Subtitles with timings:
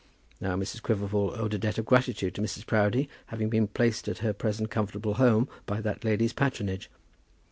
[0.39, 0.81] Now Mrs.
[0.81, 2.65] Quiverful owed a debt of gratitude to Mrs.
[2.65, 6.89] Proudie, having been placed in her present comfortable home by that lady's patronage.